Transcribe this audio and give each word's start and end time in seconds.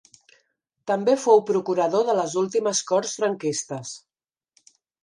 També 0.91 1.15
fou 1.25 1.43
procurador 1.51 2.09
de 2.09 2.17
les 2.23 2.35
últimes 2.43 2.83
Corts 2.93 3.17
franquistes. 3.21 3.97